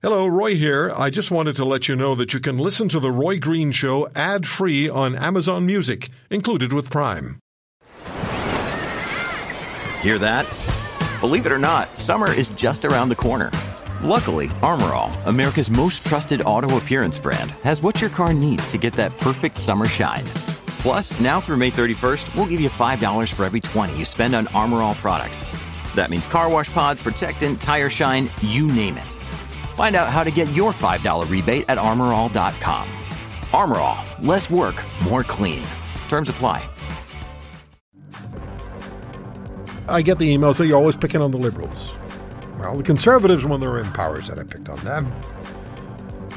[0.00, 0.92] Hello, Roy here.
[0.96, 3.72] I just wanted to let you know that you can listen to The Roy Green
[3.72, 7.40] Show ad free on Amazon Music, included with Prime.
[10.00, 10.46] Hear that?
[11.20, 13.50] Believe it or not, summer is just around the corner.
[14.00, 18.78] Luckily, Armor All, America's most trusted auto appearance brand, has what your car needs to
[18.78, 20.22] get that perfect summer shine.
[20.78, 24.46] Plus, now through May 31st, we'll give you $5 for every 20 you spend on
[24.54, 25.44] Armor All products.
[25.96, 29.17] That means car wash pods, protectant, tire shine, you name it.
[29.78, 32.88] Find out how to get your $5 rebate at armorall.com.
[33.54, 35.62] Armor All, less work, more clean.
[36.08, 36.68] Terms apply.
[39.86, 41.92] I get the emails that you're always picking on the Liberals.
[42.58, 45.12] Well, the Conservatives, when they were in power, said I picked on them.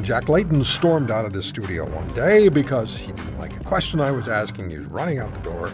[0.00, 4.00] Jack Layton stormed out of the studio one day because he didn't like a question
[4.00, 4.70] I was asking.
[4.70, 5.70] He was running out the door,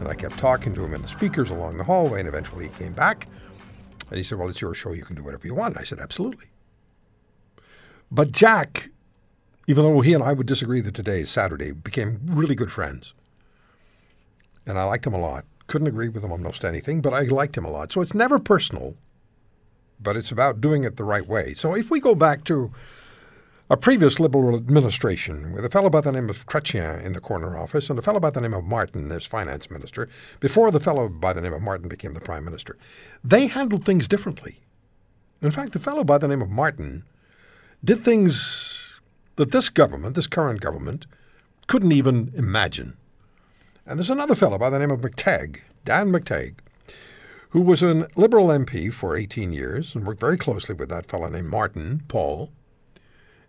[0.00, 2.74] and I kept talking to him in the speakers along the hallway, and eventually he
[2.74, 3.28] came back.
[4.10, 4.90] And he said, Well, it's your show.
[4.90, 5.78] You can do whatever you want.
[5.78, 6.46] I said, Absolutely.
[8.14, 8.90] But Jack,
[9.66, 13.12] even though he and I would disagree that today is Saturday, became really good friends.
[14.64, 15.44] And I liked him a lot.
[15.66, 17.92] Couldn't agree with him on most anything, but I liked him a lot.
[17.92, 18.94] So it's never personal,
[20.00, 21.54] but it's about doing it the right way.
[21.54, 22.70] So if we go back to
[23.68, 27.58] a previous Liberal administration with a fellow by the name of Chrétien in the corner
[27.58, 31.08] office and a fellow by the name of Martin as finance minister, before the fellow
[31.08, 32.78] by the name of Martin became the prime minister,
[33.24, 34.60] they handled things differently.
[35.42, 37.02] In fact, the fellow by the name of Martin
[37.84, 38.92] did things
[39.36, 41.06] that this government, this current government,
[41.66, 42.96] couldn't even imagine.
[43.86, 46.56] And there's another fellow by the name of McTeague, Dan McTeague,
[47.50, 51.28] who was a Liberal MP for 18 years and worked very closely with that fellow
[51.28, 52.50] named Martin Paul,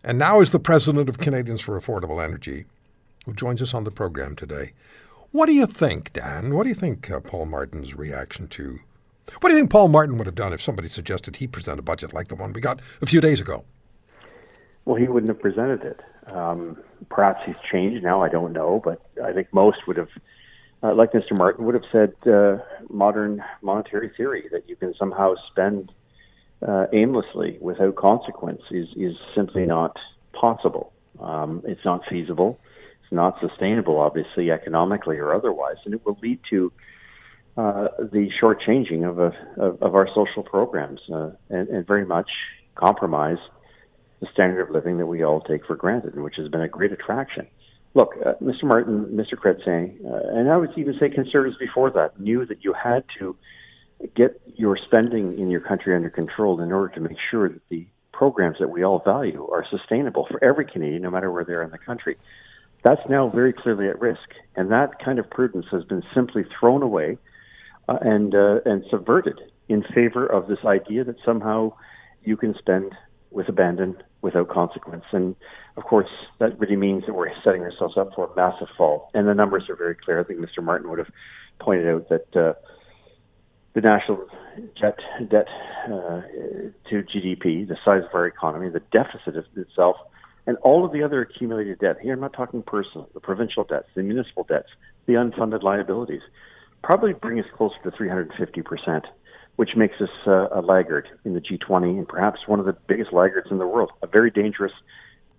[0.04, 2.66] and now is the president of Canadians for Affordable Energy,
[3.26, 4.74] who joins us on the program today.
[5.32, 6.54] What do you think, Dan?
[6.54, 8.80] What do you think uh, Paul Martin's reaction to?
[9.40, 11.82] What do you think Paul Martin would have done if somebody suggested he present a
[11.82, 13.66] budget like the one we got a few days ago?
[14.86, 16.00] Well, he wouldn't have presented it.
[16.32, 16.78] Um,
[17.10, 18.22] perhaps he's changed now.
[18.22, 20.10] I don't know, but I think most would have,
[20.84, 21.34] uh, like Mr.
[21.34, 22.58] Martin, would have said uh,
[22.90, 25.92] modern monetary theory that you can somehow spend
[26.66, 29.98] uh, aimlessly without consequence is is simply not
[30.34, 30.94] possible.
[31.20, 32.60] Um, it's not feasible.
[33.04, 36.72] It's not sustainable, obviously, economically or otherwise, and it will lead to
[37.58, 42.30] uh, the shortchanging of, a, of, of our social programs uh, and, and very much
[42.76, 43.38] compromise
[44.26, 46.68] the standard of living that we all take for granted, and which has been a
[46.68, 47.48] great attraction.
[47.94, 48.64] Look, uh, Mr.
[48.64, 49.36] Martin, Mr.
[49.36, 53.36] Chrétien, uh, and I would even say conservatives before that knew that you had to
[54.16, 57.88] get your spending in your country under control in order to make sure that the
[58.12, 61.64] programs that we all value are sustainable for every Canadian, no matter where they are
[61.64, 62.18] in the country.
[62.84, 66.84] That's now very clearly at risk, and that kind of prudence has been simply thrown
[66.84, 67.18] away
[67.88, 71.74] uh, and uh, and subverted in favor of this idea that somehow
[72.24, 72.92] you can spend
[73.36, 75.04] with abandon without consequence.
[75.12, 75.36] And
[75.76, 76.10] of course,
[76.40, 79.12] that really means that we're setting ourselves up for a massive fall.
[79.14, 80.20] And the numbers are very clear.
[80.20, 80.64] I think Mr.
[80.64, 81.12] Martin would have
[81.60, 82.54] pointed out that uh,
[83.74, 84.26] the national
[84.82, 84.98] debt,
[85.30, 85.48] debt
[85.86, 86.22] uh,
[86.90, 89.98] to GDP, the size of our economy, the deficit itself,
[90.48, 91.98] and all of the other accumulated debt.
[92.02, 94.70] Here, I'm not talking personal, the provincial debts, the municipal debts,
[95.08, 96.22] the unfunded liabilities,
[96.84, 99.06] probably bring us closer to 350 percent
[99.56, 103.14] which makes us uh, a laggard in the G20 and perhaps one of the biggest
[103.14, 103.92] laggards in the world.
[104.02, 104.74] A very dangerous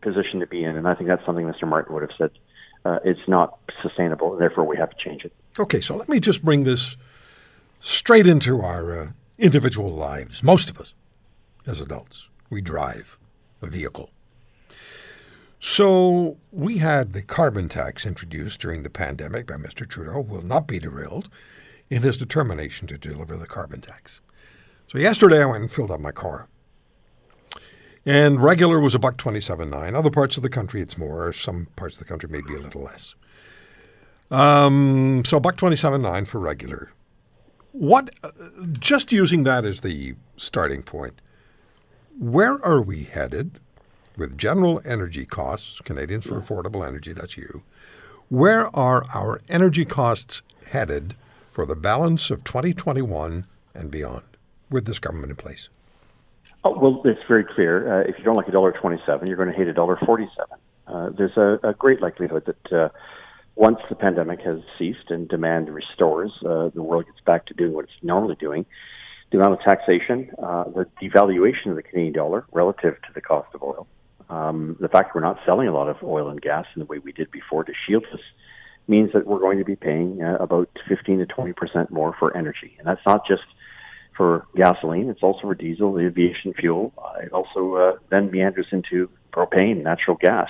[0.01, 1.69] position to be in, and I think that's something Mr.
[1.69, 2.31] Martin would have said.
[2.85, 5.33] Uh, it's not sustainable, and therefore we have to change it.
[5.59, 6.97] Okay, so let me just bring this
[7.81, 10.43] straight into our uh, individual lives.
[10.43, 10.95] Most of us,
[11.67, 13.19] as adults, we drive
[13.61, 14.11] a vehicle.
[15.59, 19.89] So we had the carbon tax introduced during the pandemic by Mr.
[19.89, 21.29] Trudeau, will not be derailed
[21.91, 24.21] in his determination to deliver the carbon tax.
[24.89, 26.49] So yesterday I went and filled up my car.
[28.05, 29.97] And regular was a buck twenty-seven nine.
[29.97, 31.33] Other parts of the country it's more.
[31.33, 33.15] Some parts of the country maybe a little less.
[34.31, 36.93] Um, so buck twenty-seven nine for regular.
[37.73, 38.15] What?
[38.23, 38.31] Uh,
[38.79, 41.21] just using that as the starting point.
[42.19, 43.59] Where are we headed
[44.17, 45.81] with general energy costs?
[45.81, 47.13] Canadians for Affordable Energy.
[47.13, 47.63] That's you.
[48.29, 51.17] Where are our energy costs headed
[51.57, 54.23] for the balance of 2021 and beyond
[54.69, 55.71] with this government in place?
[56.65, 58.03] Oh, well, it's very clear.
[58.03, 60.59] Uh, if you don't like a dollar twenty-seven, you're going to hate a dollar forty-seven.
[60.87, 62.89] Uh, there's a, a, great likelihood that uh,
[63.55, 67.73] once the pandemic has ceased and demand restores, uh, the world gets back to doing
[67.73, 68.67] what it's normally doing.
[69.31, 73.49] The amount of taxation, uh, the devaluation of the Canadian dollar relative to the cost
[73.55, 73.87] of oil,
[74.29, 76.99] um, the fact we're not selling a lot of oil and gas in the way
[76.99, 78.21] we did before to shield us
[78.89, 82.37] means that we're going to be paying uh, about 15 to 20 percent more for
[82.37, 83.45] energy, and that's not just
[84.17, 85.11] for gasoline.
[85.11, 86.93] It's also for diesel, aviation fuel.
[86.97, 90.49] Uh, it also uh, then meanders into propane, natural gas.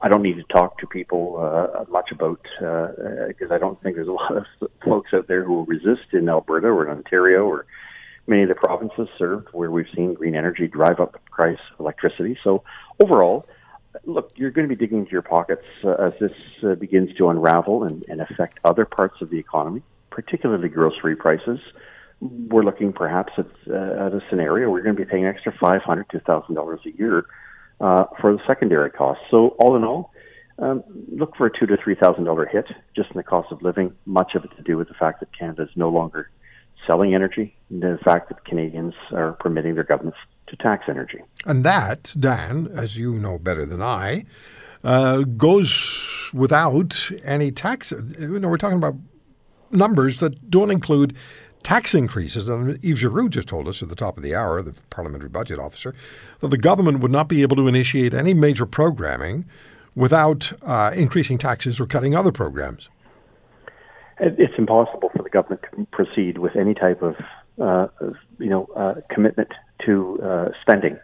[0.00, 3.96] I don't need to talk to people uh, much about because uh, I don't think
[3.96, 4.46] there's a lot of
[4.84, 7.66] folks out there who will resist in Alberta or in Ontario or
[8.26, 11.80] many of the provinces served where we've seen green energy drive up the price of
[11.80, 12.38] electricity.
[12.42, 12.62] So
[13.02, 13.46] overall,
[14.04, 16.32] look, you're going to be digging into your pockets uh, as this
[16.62, 21.58] uh, begins to unravel and, and affect other parts of the economy, particularly grocery prices.
[22.20, 25.34] We're looking perhaps at, uh, at a scenario where you're going to be paying an
[25.34, 27.26] extra $500 to $1,000 a year
[27.80, 29.24] uh, for the secondary costs.
[29.30, 30.12] So all in all,
[30.58, 30.82] um,
[31.12, 33.94] look for a two to three thousand dollar hit just in the cost of living.
[34.06, 36.30] Much of it to do with the fact that Canada is no longer
[36.86, 41.22] selling energy, and the fact that Canadians are permitting their governments to tax energy.
[41.44, 44.24] And that, Dan, as you know better than I,
[44.84, 47.90] uh, goes without any tax.
[47.90, 48.94] You know, we're talking about
[49.70, 51.16] numbers that don't include
[51.62, 52.48] tax increases.
[52.48, 55.58] And Yves Giroux just told us at the top of the hour, the parliamentary budget
[55.58, 55.94] officer,
[56.40, 59.44] that the government would not be able to initiate any major programming
[59.96, 62.88] without uh, increasing taxes or cutting other programs.
[64.20, 67.16] It's impossible for the government to proceed with any type of,
[67.60, 67.88] uh,
[68.38, 69.52] you know, uh, commitment
[69.84, 70.98] to uh, spending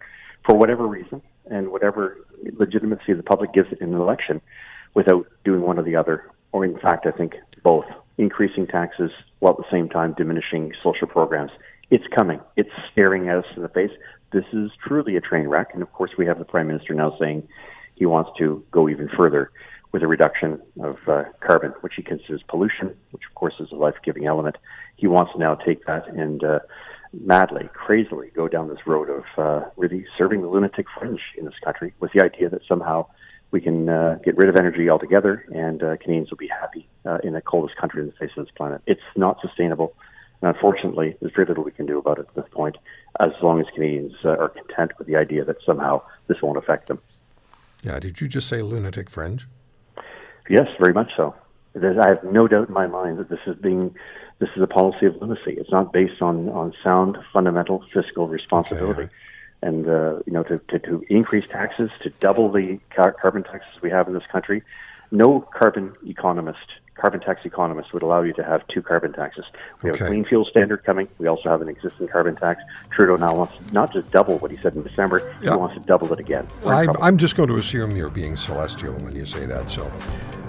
[0.45, 2.19] for whatever reason and whatever
[2.55, 4.41] legitimacy the public gives it in an election
[4.95, 7.87] without doing one or the other, or in fact, I think both
[8.19, 11.51] increasing taxes while at the same time diminishing social programs.
[11.91, 12.41] It's coming.
[12.57, 13.91] It's staring us in the face.
[14.33, 15.71] This is truly a train wreck.
[15.75, 17.49] And of course, we have the Prime Minister now saying
[17.95, 19.51] he wants to go even further
[19.93, 23.75] with a reduction of uh, carbon, which he considers pollution, which of course is a
[23.75, 24.57] life-giving element.
[24.97, 26.61] He wants to now take that and uh,
[27.13, 31.59] madly, crazily go down this road of uh, really serving the lunatic fringe in this
[31.65, 33.07] country with the idea that somehow
[33.51, 37.19] we can uh, get rid of energy altogether, and uh, Canadians will be happy uh,
[37.23, 38.81] in the coldest country in the face of this planet.
[38.87, 39.95] It's not sustainable.
[40.41, 42.77] And unfortunately, there's very little we can do about it at this point,
[43.21, 46.89] as long as Canadians uh, are content with the idea that somehow this won't affect
[46.89, 46.99] them.
[47.83, 49.47] Yeah, did you just say lunatic fringe?
[50.49, 51.35] Yes, very much so.
[51.75, 53.95] There's, I have no doubt in my mind that this is being
[54.39, 55.53] this is a policy of lunacy.
[55.53, 59.03] It's not based on, on sound, fundamental fiscal responsibility.
[59.03, 59.13] Okay,
[59.63, 63.81] and uh, you know to, to, to increase taxes to double the car- carbon taxes
[63.81, 64.63] we have in this country.
[65.11, 69.45] No carbon economist, carbon tax economist would allow you to have two carbon taxes.
[69.83, 71.07] We have a clean fuel standard coming.
[71.19, 72.63] We also have an existing carbon tax.
[72.91, 75.35] Trudeau now wants not just double what he said in December.
[75.43, 76.49] He wants to double it again.
[76.65, 79.71] I'm, I'm just going to assume you're being celestial when you say that.
[79.71, 79.93] So.